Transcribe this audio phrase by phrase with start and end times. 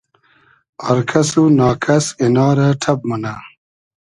[0.87, 3.33] آر کئس و نا کئس اینا رۂ ݖئب مونۂ